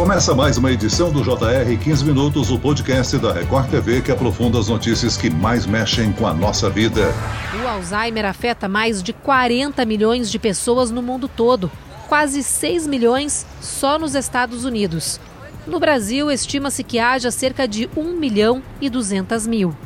[0.00, 4.58] Começa mais uma edição do JR 15 Minutos, o podcast da Record TV que aprofunda
[4.58, 7.12] as notícias que mais mexem com a nossa vida.
[7.62, 11.70] O Alzheimer afeta mais de 40 milhões de pessoas no mundo todo,
[12.08, 15.20] quase 6 milhões só nos Estados Unidos.
[15.66, 19.76] No Brasil, estima-se que haja cerca de 1 milhão e 200 mil.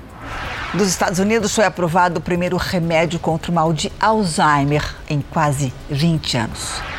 [0.72, 5.74] Dos Estados Unidos foi aprovado o primeiro remédio contra o mal de Alzheimer em quase
[5.90, 6.93] 20 anos.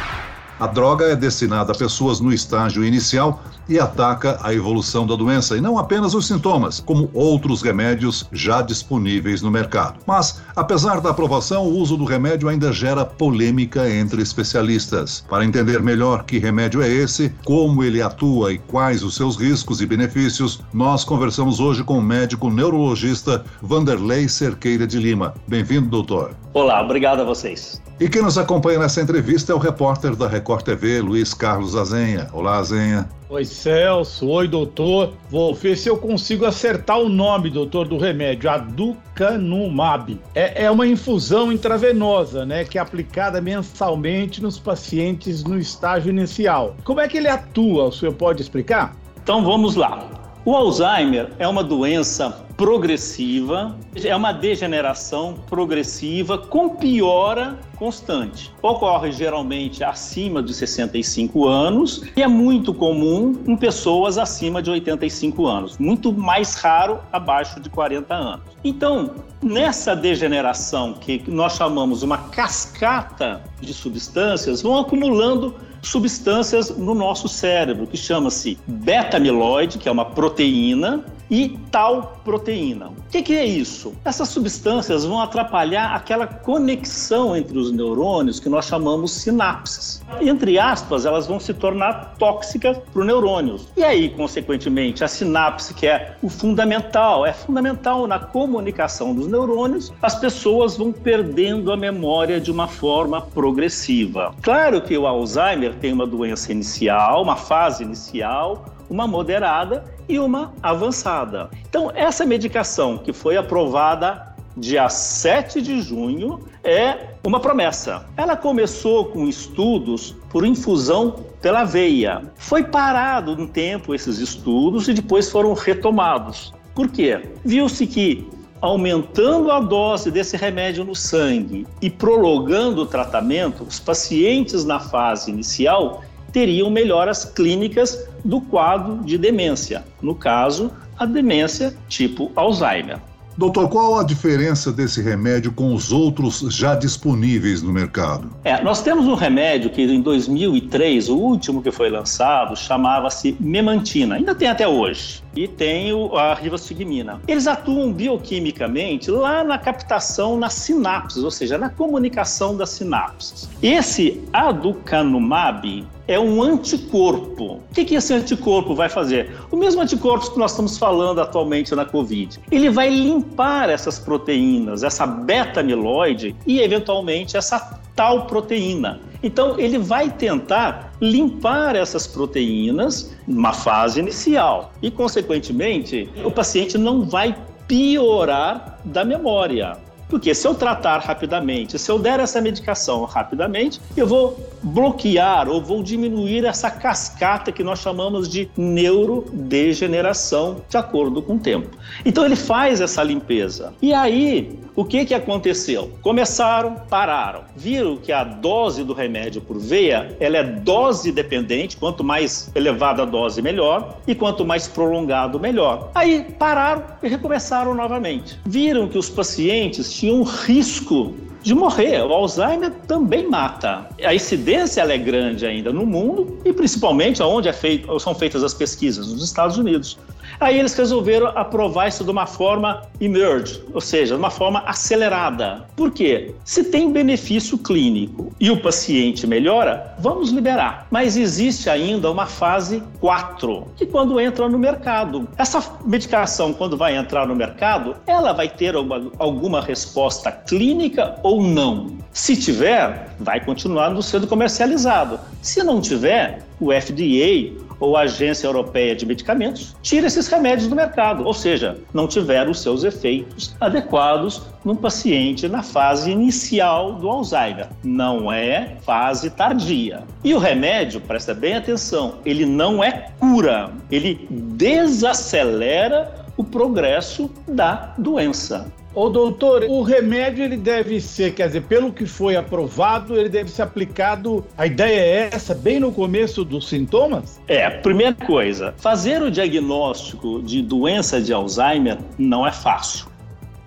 [0.58, 5.58] A droga é destinada a pessoas no estágio inicial e ataca a evolução da doença
[5.58, 10.00] e não apenas os sintomas, como outros remédios já disponíveis no mercado.
[10.05, 15.26] Mas, apesar da aprovação, o uso do remédio ainda gera polêmica entre especialistas.
[15.30, 19.82] Para entender melhor que remédio é esse, como ele atua e quais os seus riscos
[19.82, 25.34] e benefícios, nós conversamos hoje com o médico neurologista Vanderlei Cerqueira de Lima.
[25.48, 26.36] Bem-vindo, doutor.
[26.54, 27.82] Olá, obrigado a vocês.
[28.00, 32.27] E quem nos acompanha nessa entrevista é o repórter da Record TV, Luiz Carlos Azenha.
[32.34, 33.08] Olá, Azenha.
[33.27, 34.27] Oi, Celso.
[34.27, 35.13] Oi, doutor.
[35.29, 38.49] Vou ver se eu consigo acertar o nome, doutor, do remédio.
[38.49, 40.20] Aducanumab.
[40.35, 42.63] É, é uma infusão intravenosa, né?
[42.63, 46.76] Que é aplicada mensalmente nos pacientes no estágio inicial.
[46.84, 47.85] Como é que ele atua?
[47.85, 48.95] O senhor pode explicar?
[49.23, 50.24] Então vamos lá.
[50.46, 58.54] O Alzheimer é uma doença progressiva, é uma degeneração progressiva com piora constante.
[58.62, 65.47] Ocorre geralmente acima de 65 anos e é muito comum em pessoas acima de 85
[65.47, 68.46] anos, muito mais raro abaixo de 40 anos.
[68.63, 75.56] Então, nessa degeneração que nós chamamos uma cascata de substâncias, vão acumulando
[75.86, 82.88] substâncias no nosso cérebro, que chama-se beta-amiloide, que é uma proteína, e tal proteína.
[82.88, 83.94] O que, que, é isso?
[84.03, 90.03] Essas substâncias vão atrapalhar aquela conexão entre os neurônios que nós chamamos sinapses.
[90.22, 93.59] Entre aspas, elas vão se tornar tóxicas para o neurônio.
[93.75, 99.94] E aí, consequentemente, a sinapse, que é o fundamental, é fundamental na comunicação dos neurônios,
[100.01, 104.33] as pessoas vão perdendo a memória de uma forma progressiva.
[104.41, 110.53] Claro que o Alzheimer tem uma doença inicial, uma fase inicial, uma moderada e uma
[110.62, 111.50] avançada.
[111.68, 118.06] Então, essa medicação que foi aprovada dia 7 de junho é uma promessa.
[118.16, 122.22] Ela começou com estudos por infusão pela veia.
[122.35, 126.53] Foi parado um tempo esses estudos e depois foram retomados.
[126.74, 127.22] Por quê?
[127.44, 128.28] Viu-se que
[128.62, 135.29] aumentando a dose desse remédio no sangue e prolongando o tratamento, os pacientes na fase
[135.29, 136.01] inicial
[136.35, 140.69] teriam melhoras clínicas do quadro de demência, no caso,
[141.00, 143.00] a demência tipo Alzheimer.
[143.38, 148.29] Doutor, qual a diferença desse remédio com os outros já disponíveis no mercado?
[148.44, 154.16] É, nós temos um remédio que em 2003, o último que foi lançado, chamava-se Memantina.
[154.16, 157.22] Ainda tem até hoje e tem a rivastigmina.
[157.28, 163.50] Eles atuam bioquimicamente lá na captação nas sinapses, ou seja, na comunicação das sinapses.
[163.62, 167.56] Esse aducanumab é um anticorpo.
[167.56, 169.31] O que, que esse anticorpo vai fazer?
[169.51, 172.40] O mesmo anticorpo que nós estamos falando atualmente na Covid.
[172.51, 179.00] Ele vai limpar essas proteínas, essa beta-amiloide e, eventualmente, essa tal proteína.
[179.24, 187.03] Então, ele vai tentar limpar essas proteínas numa fase inicial e, consequentemente, o paciente não
[187.03, 187.36] vai
[187.68, 189.78] piorar da memória.
[190.07, 195.61] Porque se eu tratar rapidamente, se eu der essa medicação rapidamente, eu vou bloquear ou
[195.61, 201.69] vou diminuir essa cascata que nós chamamos de neurodegeneração, de acordo com o tempo.
[202.05, 203.73] Então ele faz essa limpeza.
[203.81, 205.91] E aí, o que, que aconteceu?
[206.01, 207.44] Começaram, pararam.
[207.55, 213.03] Viram que a dose do remédio por veia, ela é dose dependente, quanto mais elevada
[213.03, 215.89] a dose, melhor, e quanto mais prolongado, melhor.
[215.95, 218.38] Aí pararam e recomeçaram novamente.
[218.45, 222.01] Viram que os pacientes tinham risco de morrer.
[222.01, 223.88] O Alzheimer também mata.
[224.03, 228.53] A incidência é grande ainda no mundo e principalmente onde é feito, são feitas as
[228.53, 229.97] pesquisas, nos Estados Unidos.
[230.39, 235.65] Aí eles resolveram aprovar isso de uma forma emerge, ou seja, de uma forma acelerada.
[235.75, 236.33] Por quê?
[236.43, 240.87] Se tem benefício clínico e o paciente melhora, vamos liberar.
[240.91, 245.27] Mas existe ainda uma fase 4, que quando entra no mercado.
[245.37, 251.41] Essa medicação, quando vai entrar no mercado, ela vai ter alguma, alguma resposta clínica ou
[251.41, 251.97] não.
[252.11, 255.19] Se tiver, vai continuar sendo comercializado.
[255.41, 260.75] Se não tiver, o FDA ou a Agência Europeia de Medicamentos tira esses remédios do
[260.75, 267.10] mercado, ou seja, não tiveram os seus efeitos adequados num paciente na fase inicial do
[267.10, 267.68] Alzheimer.
[267.83, 270.04] Não é fase tardia.
[270.24, 277.94] E o remédio, presta bem atenção, ele não é cura, ele desacelera o progresso da
[277.98, 278.71] doença.
[278.95, 283.51] Ô doutor, o remédio ele deve ser, quer dizer, pelo que foi aprovado, ele deve
[283.51, 284.45] ser aplicado.
[284.57, 287.42] A ideia é essa, bem no começo dos sintomas?
[287.45, 293.07] É, primeira coisa, fazer o diagnóstico de doença de Alzheimer não é fácil.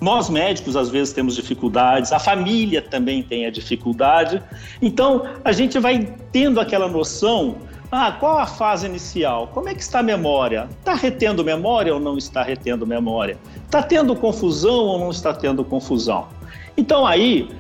[0.01, 4.43] Nós médicos às vezes temos dificuldades, a família também tem a dificuldade.
[4.81, 7.57] Então a gente vai tendo aquela noção
[7.91, 9.49] ah, qual a fase inicial?
[9.49, 10.69] Como é que está a memória?
[10.79, 13.39] Está retendo memória ou não está retendo memória?
[13.69, 16.29] Está tendo confusão ou não está tendo confusão?
[16.75, 17.51] Então aí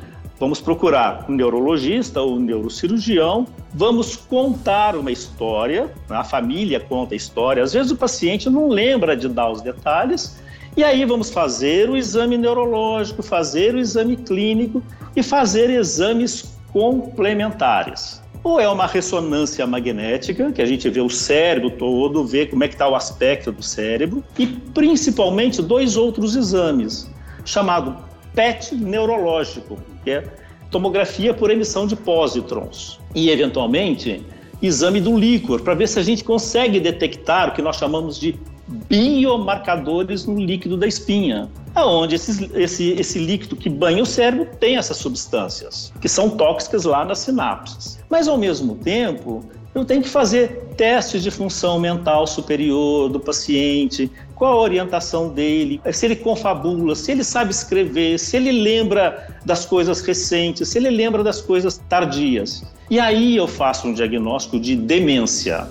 [0.40, 7.16] vamos procurar um neurologista ou um neurocirurgião, vamos contar uma história, a família conta a
[7.16, 10.40] história, às vezes o paciente não lembra de dar os detalhes,
[10.75, 14.82] e aí vamos fazer o exame neurológico, fazer o exame clínico
[15.14, 18.22] e fazer exames complementares.
[18.49, 22.69] Ou é uma ressonância magnética, que a gente vê o cérebro todo, vê como é
[22.69, 27.11] que está o aspecto do cérebro, e principalmente dois outros exames,
[27.45, 27.95] chamado
[28.35, 30.25] PET neurológico, que é
[30.71, 34.25] tomografia por emissão de pósitrons, e eventualmente
[34.62, 38.35] exame do líquor, para ver se a gente consegue detectar o que nós chamamos de
[38.69, 44.76] biomarcadores no líquido da espinha, aonde esse, esse, esse líquido que banha o cérebro tem
[44.76, 47.99] essas substâncias, que são tóxicas lá nas sinapses.
[48.11, 49.44] Mas, ao mesmo tempo,
[49.75, 55.81] eu tenho que fazer testes de função mental superior do paciente, qual a orientação dele,
[55.93, 60.91] se ele confabula, se ele sabe escrever, se ele lembra das coisas recentes, se ele
[60.91, 62.65] lembra das coisas tardias.
[62.91, 65.69] E aí eu faço um diagnóstico de demência.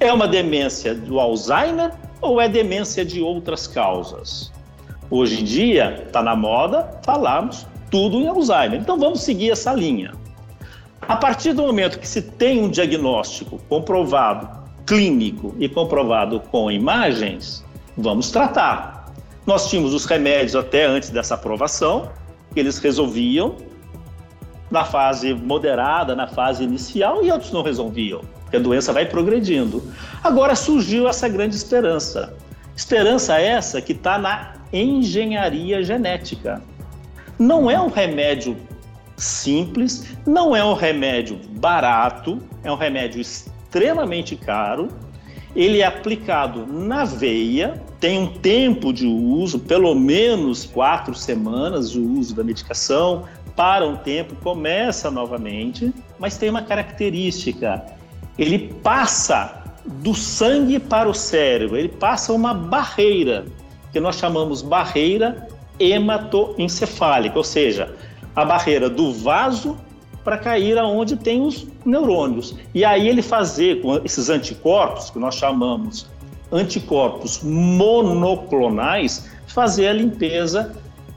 [0.00, 4.52] É uma demência do Alzheimer ou é demência de outras causas?
[5.10, 8.80] Hoje em dia, está na moda falarmos tudo em Alzheimer.
[8.80, 10.12] Então vamos seguir essa linha.
[11.02, 17.64] A partir do momento que se tem um diagnóstico comprovado, clínico e comprovado com imagens,
[17.96, 19.12] vamos tratar.
[19.46, 22.10] Nós tínhamos os remédios até antes dessa aprovação,
[22.52, 23.56] que eles resolviam
[24.70, 29.82] na fase moderada, na fase inicial, e outros não resolviam que a doença vai progredindo.
[30.22, 32.34] Agora surgiu essa grande esperança.
[32.76, 36.62] Esperança essa que está na engenharia genética.
[37.38, 38.56] Não é um remédio
[39.16, 44.88] simples, não é um remédio barato, é um remédio extremamente caro.
[45.56, 51.98] Ele é aplicado na veia, tem um tempo de uso, pelo menos quatro semanas de
[51.98, 53.24] uso da medicação,
[53.56, 57.84] para um tempo, começa novamente, mas tem uma característica:
[58.38, 63.46] ele passa do sangue para o cérebro, ele passa uma barreira,
[63.92, 65.48] que nós chamamos barreira
[65.78, 67.94] hematoencefálica, ou seja,
[68.36, 69.76] a barreira do vaso
[70.22, 72.54] para cair aonde tem os neurônios.
[72.74, 76.06] E aí ele fazer com esses anticorpos, que nós chamamos
[76.52, 80.76] anticorpos monoclonais, fazer a limpeza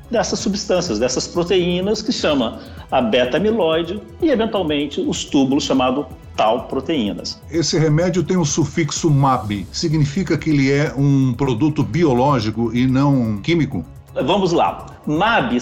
[0.09, 2.59] dessas substâncias, dessas proteínas que chama
[2.89, 6.05] a beta-amiloide e eventualmente os túbulos chamado
[6.35, 7.41] tal proteínas.
[7.49, 13.37] Esse remédio tem o sufixo MAB, significa que ele é um produto biológico e não
[13.37, 13.85] químico?
[14.13, 14.87] Vamos lá.
[15.05, 15.57] MAB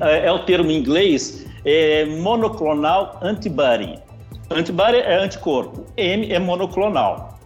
[0.00, 3.98] é, é o termo em inglês é monoclonal antibody.
[4.50, 7.38] Antibody é anticorpo, M é monoclonal.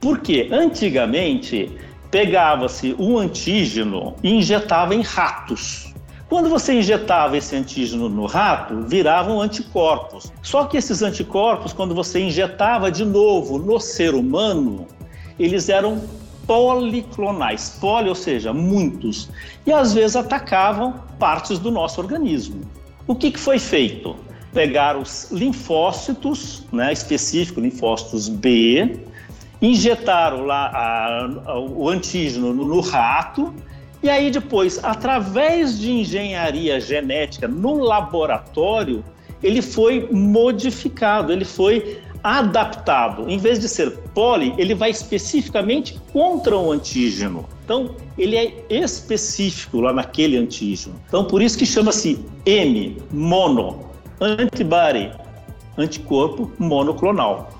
[0.00, 0.48] Por quê?
[0.50, 1.70] Antigamente
[2.10, 5.92] pegava-se o antígeno e injetava em ratos.
[6.28, 10.32] Quando você injetava esse antígeno no rato, viravam anticorpos.
[10.42, 14.88] Só que esses anticorpos, quando você injetava de novo no ser humano,
[15.38, 16.02] eles eram
[16.46, 19.28] policlonais, poli, ou seja, muitos,
[19.64, 22.60] e às vezes atacavam partes do nosso organismo.
[23.06, 24.16] O que, que foi feito?
[24.52, 29.00] Pegaram os linfócitos, né, específico linfócitos B,
[29.60, 33.54] injetaram lá a, a, o antígeno no, no rato
[34.02, 39.04] e aí depois, através de engenharia genética no laboratório,
[39.42, 43.28] ele foi modificado, ele foi adaptado.
[43.30, 47.46] Em vez de ser poli, ele vai especificamente contra o antígeno.
[47.64, 50.96] Então, ele é específico lá naquele antígeno.
[51.06, 53.86] Então, por isso que chama-se M, mono,
[54.20, 55.12] antibody,
[55.78, 57.55] anticorpo monoclonal.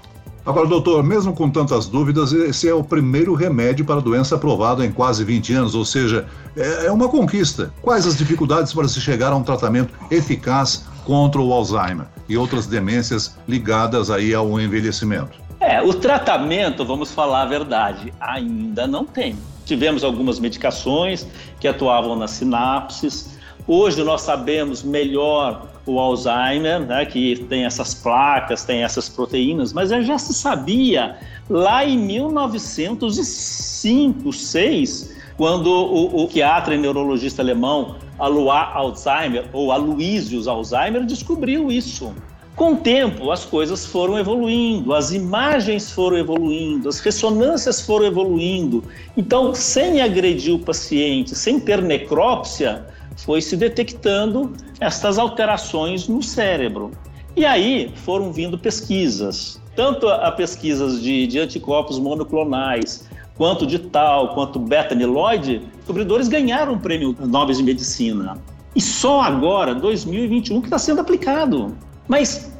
[0.47, 4.85] Agora, doutor, mesmo com tantas dúvidas, esse é o primeiro remédio para a doença aprovado
[4.85, 6.25] em quase 20 anos, ou seja,
[6.57, 7.75] é, é uma conquista.
[7.83, 12.65] Quais as dificuldades para se chegar a um tratamento eficaz contra o Alzheimer e outras
[12.69, 15.33] demências ligadas aí ao envelhecimento?
[15.59, 19.37] É, o tratamento, vamos falar a verdade, ainda não tem.
[19.65, 21.27] Tivemos algumas medicações
[21.59, 23.37] que atuavam nas sinapses.
[23.67, 29.91] Hoje nós sabemos melhor o Alzheimer, né, que tem essas placas, tem essas proteínas, mas
[29.91, 31.17] já se sabia
[31.49, 40.49] lá em 1905, 6, quando o, o psiquiatra e neurologista alemão Alois Alzheimer, ou Aloysius
[40.49, 42.13] Alzheimer, descobriu isso.
[42.57, 48.83] Com o tempo, as coisas foram evoluindo, as imagens foram evoluindo, as ressonâncias foram evoluindo.
[49.15, 56.91] Então, sem agredir o paciente, sem ter necrópsia, foi se detectando estas alterações no cérebro.
[57.35, 64.35] E aí foram vindo pesquisas, tanto a pesquisas de, de anticorpos monoclonais, quanto de tal,
[64.35, 68.39] quanto beta-amiloide, descobridores ganharam o prêmio Nobel de Medicina.
[68.75, 71.75] E só agora, 2021, que está sendo aplicado.
[72.09, 72.53] Mas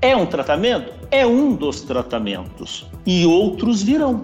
[0.00, 0.92] é um tratamento?
[1.10, 2.86] É um dos tratamentos.
[3.06, 4.22] E outros virão.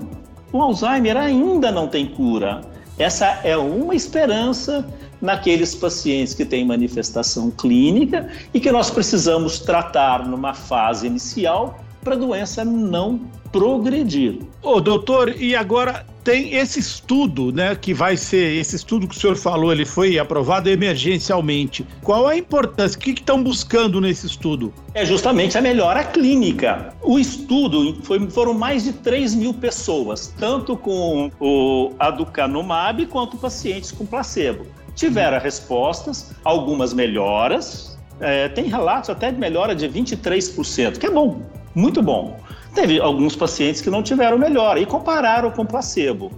[0.53, 2.63] O Alzheimer ainda não tem cura.
[2.99, 4.85] Essa é uma esperança
[5.21, 12.15] naqueles pacientes que têm manifestação clínica e que nós precisamos tratar numa fase inicial para
[12.15, 13.21] a doença não
[13.53, 14.41] progredir.
[14.63, 19.19] Ô, doutor, e agora tem esse estudo, né, que vai ser, esse estudo que o
[19.19, 21.87] senhor falou, ele foi aprovado emergencialmente.
[22.03, 22.99] Qual a importância?
[22.99, 24.73] O que estão buscando nesse estudo?
[24.93, 26.95] É justamente a melhora clínica.
[27.03, 33.91] O estudo foi, foram mais de 3 mil pessoas, tanto com o aducanumab quanto pacientes
[33.91, 34.67] com placebo.
[34.95, 41.41] Tiveram respostas, algumas melhoras, é, tem relatos até de melhora de 23%, que é bom,
[41.79, 42.41] muito bom.
[42.75, 46.31] Teve alguns pacientes que não tiveram melhora e compararam com placebo.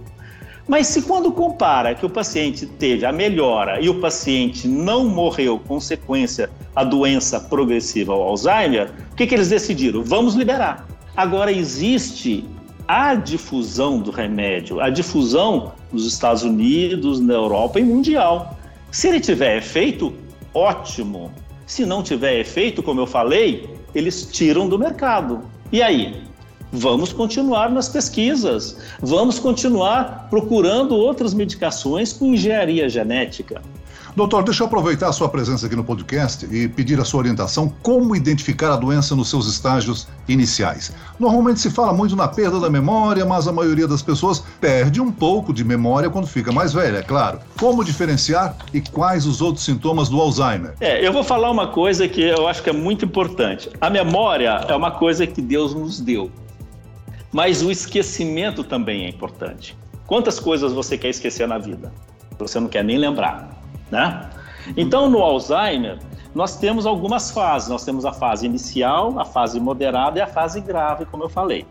[0.67, 5.59] Mas se quando compara que o paciente teve a melhora e o paciente não morreu
[5.59, 10.03] consequência a doença progressiva ao Alzheimer, o que, que eles decidiram?
[10.03, 10.87] Vamos liberar.
[11.17, 12.45] Agora existe
[12.87, 18.57] a difusão do remédio, a difusão nos Estados Unidos, na Europa e mundial.
[18.91, 20.13] Se ele tiver efeito,
[20.53, 21.31] ótimo.
[21.65, 25.41] Se não tiver efeito, como eu falei, eles tiram do mercado.
[25.71, 26.23] E aí?
[26.73, 33.61] Vamos continuar nas pesquisas, vamos continuar procurando outras medicações com engenharia genética.
[34.13, 37.73] Doutor, deixa eu aproveitar a sua presença aqui no podcast e pedir a sua orientação
[37.81, 40.93] como identificar a doença nos seus estágios iniciais.
[41.17, 45.11] Normalmente se fala muito na perda da memória, mas a maioria das pessoas perde um
[45.11, 47.39] pouco de memória quando fica mais velha, é claro.
[47.57, 50.73] Como diferenciar e quais os outros sintomas do Alzheimer?
[50.81, 53.69] É, eu vou falar uma coisa que eu acho que é muito importante.
[53.79, 56.29] A memória é uma coisa que Deus nos deu.
[57.31, 59.77] Mas o esquecimento também é importante.
[60.05, 61.93] Quantas coisas você quer esquecer na vida?
[62.37, 63.60] Você não quer nem lembrar,
[63.91, 64.29] né?
[64.77, 65.99] Então, no Alzheimer,
[66.33, 67.69] nós temos algumas fases.
[67.69, 71.65] Nós temos a fase inicial, a fase moderada e a fase grave, como eu falei.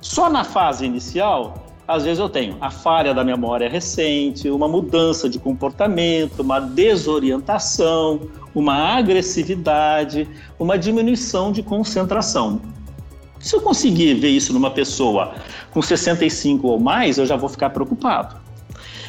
[0.00, 1.54] Só na fase inicial,
[1.86, 8.20] às vezes eu tenho a falha da memória recente, uma mudança de comportamento, uma desorientação,
[8.54, 12.60] uma agressividade, uma diminuição de concentração.
[13.38, 15.34] Se eu conseguir ver isso numa pessoa
[15.72, 18.41] com 65 ou mais, eu já vou ficar preocupado.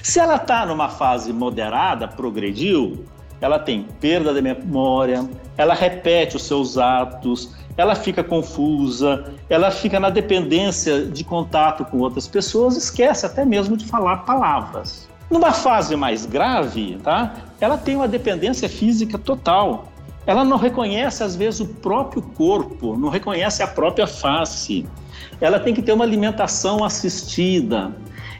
[0.03, 3.05] Se ela está numa fase moderada, progrediu,
[3.39, 10.01] ela tem perda de memória, ela repete os seus atos, ela fica confusa, ela fica
[10.01, 15.07] na dependência de contato com outras pessoas, esquece até mesmo de falar palavras.
[15.31, 17.33] Numa fase mais grave, tá?
[17.61, 19.87] Ela tem uma dependência física total
[20.25, 24.85] ela não reconhece, às vezes, o próprio corpo, não reconhece a própria face.
[25.41, 27.91] Ela tem que ter uma alimentação assistida.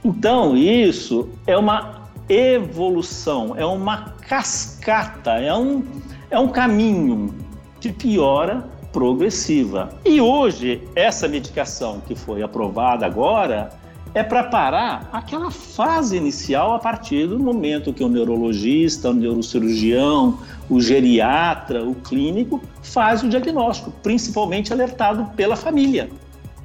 [0.04, 5.84] Então, isso é uma evolução, é uma cascata, é um,
[6.30, 7.34] é um caminho
[7.80, 9.90] de piora progressiva.
[10.06, 13.72] E hoje, essa medicação que foi aprovada agora,
[14.14, 20.38] é para parar aquela fase inicial a partir do momento que o neurologista, o neurocirurgião,
[20.70, 26.10] o geriatra, o clínico faz o diagnóstico, principalmente alertado pela família.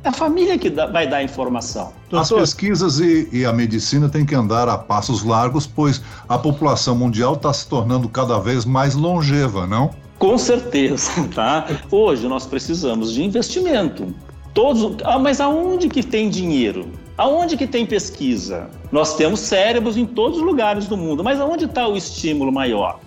[0.04, 1.92] É a família que dá, vai dar a informação.
[2.12, 6.96] As pesquisas e, e, a medicina têm que andar a passos largos, pois a população
[6.96, 9.90] mundial está se tornando cada vez mais longeva, não?
[10.18, 11.66] Com certeza, tá?
[11.90, 14.14] Hoje nós precisamos de investimento.
[14.54, 16.90] Todos, ah, mas aonde que tem dinheiro?
[17.16, 18.70] Aonde que tem pesquisa?
[18.90, 23.00] Nós temos cérebros em todos os lugares do mundo, mas aonde está o estímulo maior?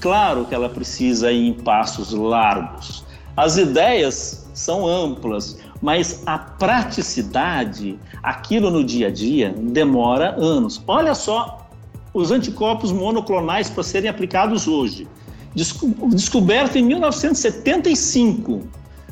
[0.00, 3.04] Claro que ela precisa ir em passos largos.
[3.36, 10.80] As ideias são amplas, mas a praticidade, aquilo no dia a dia, demora anos.
[10.86, 11.68] Olha só
[12.14, 15.08] os anticorpos monoclonais para serem aplicados hoje.
[15.54, 18.62] Descoberto em 1975,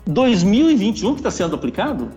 [0.06, 2.08] 2021 que está sendo aplicado.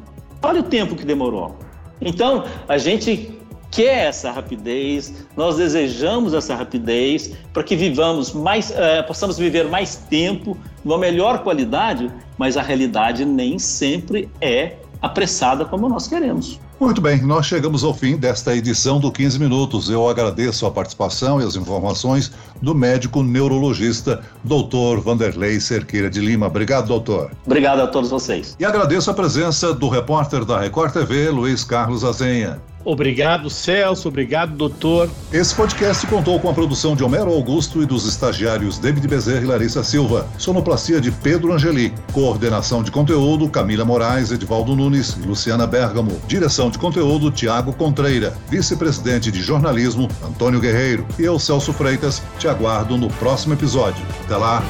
[0.41, 1.57] Olha o tempo que demorou.
[1.99, 3.31] Então, a gente
[3.73, 9.95] quer essa rapidez, nós desejamos essa rapidez para que vivamos mais, é, possamos viver mais
[9.95, 16.59] tempo, uma melhor qualidade, mas a realidade nem sempre é apressada como nós queremos.
[16.79, 19.89] Muito bem, nós chegamos ao fim desta edição do 15 Minutos.
[19.89, 24.99] Eu agradeço a participação e as informações do médico neurologista Dr.
[25.01, 26.47] Vanderlei Cerqueira de Lima.
[26.47, 27.31] Obrigado, doutor.
[27.45, 28.55] Obrigado a todos vocês.
[28.59, 32.61] E agradeço a presença do repórter da Record TV, Luiz Carlos Azenha.
[32.85, 34.07] Obrigado, Celso.
[34.07, 35.09] Obrigado, doutor.
[35.31, 39.45] Esse podcast contou com a produção de Homero Augusto e dos estagiários David Bezerra e
[39.45, 40.27] Larissa Silva.
[40.37, 41.93] Sonoplastia de Pedro Angeli.
[42.11, 46.19] Coordenação de conteúdo, Camila Moraes, Edvaldo Nunes e Luciana Bergamo.
[46.27, 48.35] Direção de conteúdo, Tiago Contreira.
[48.49, 51.05] Vice-presidente de jornalismo, Antônio Guerreiro.
[51.17, 54.03] E eu, Celso Freitas, te aguardo no próximo episódio.
[54.25, 54.61] Até lá.